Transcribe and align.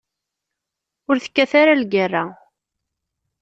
Ur 1.09 1.17
tekkat 1.19 1.51
ara 1.61 1.81
lgerra. 1.81 2.23